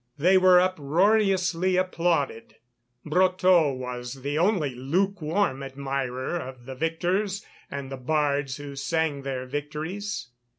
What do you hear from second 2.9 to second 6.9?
Brotteaux was the only lukewarm admirer of the